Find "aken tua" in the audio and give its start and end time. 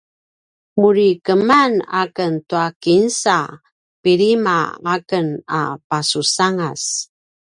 2.01-2.67